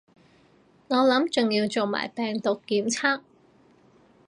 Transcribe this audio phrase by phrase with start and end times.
[0.87, 3.21] 我諗仲要做埋病毒檢測